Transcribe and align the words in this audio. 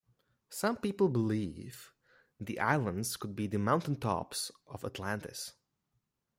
Some 0.49 0.77
people 0.77 1.09
believe 1.09 1.93
the 2.39 2.59
islands 2.59 3.15
could 3.17 3.35
be 3.35 3.45
the 3.45 3.59
mountain 3.59 3.99
tops 3.99 4.51
of 4.65 4.83
Atlantis. 4.83 5.53